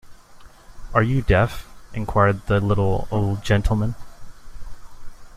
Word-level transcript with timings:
‘Are 0.95 1.03
you 1.03 1.21
deaf?’ 1.21 1.67
inquired 1.93 2.47
the 2.47 2.59
little 2.59 3.07
old 3.11 3.43
gentleman. 3.43 3.93